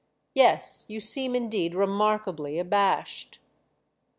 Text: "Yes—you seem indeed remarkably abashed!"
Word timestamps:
"Yes—you 0.33 0.99
seem 0.99 1.35
indeed 1.35 1.75
remarkably 1.75 2.57
abashed!" 2.57 3.37